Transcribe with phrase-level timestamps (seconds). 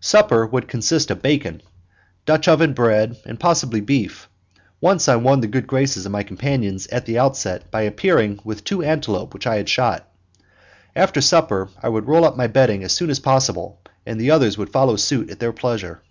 [0.00, 1.62] Supper would consist of bacon,
[2.26, 4.28] Dutch oven bread, and possibly beef;
[4.80, 8.64] once I won the good graces of my companions at the outset by appearing with
[8.64, 10.10] two antelope which I had shot.
[10.96, 14.32] After supper I would roll up in my bedding as soon as possible, and the
[14.32, 16.02] others would follow suit at their pleasure.